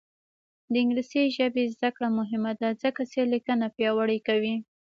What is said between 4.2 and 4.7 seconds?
کوي.